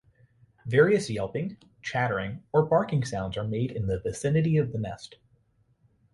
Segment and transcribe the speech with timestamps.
[0.65, 5.17] Various yelping, chattering or barking sounds are made in the vicinity of the nest.